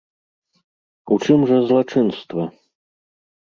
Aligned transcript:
У 1.15 1.19
чым 1.27 1.39
жа 1.53 1.61
злачынства? 1.67 2.51